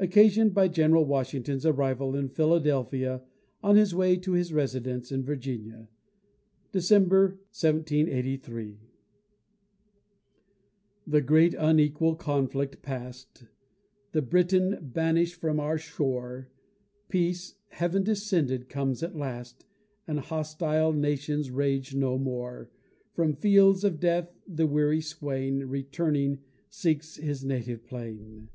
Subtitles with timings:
[0.00, 3.20] OCCASIONED BY GENERAL WASHINGTON'S ARRIVAL IN PHILADELPHIA,
[3.64, 5.88] ON HIS WAY TO HIS RESIDENCE IN VIRGINIA
[6.70, 8.78] [December, 1783]
[11.04, 13.46] The great unequal conflict past,
[14.12, 16.48] The Briton banished from our shore,
[17.08, 19.64] Peace, heaven descended, comes at last,
[20.06, 22.70] And hostile nations rage no more;
[23.14, 26.38] From fields of death the weary swain Returning,
[26.70, 28.50] seeks his native plain.